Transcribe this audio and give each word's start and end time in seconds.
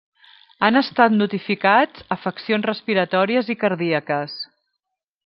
Han 0.67 0.77
estat 0.79 1.15
notificats 1.17 2.07
afeccions 2.17 2.67
respiratòries 2.71 3.53
i 3.55 3.57
cardíaques. 3.65 4.35